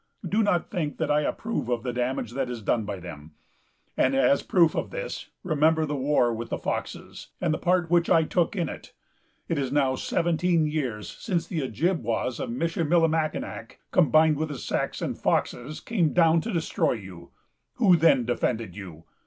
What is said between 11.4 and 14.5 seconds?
the Ojibwas of Michillimackinac, combined with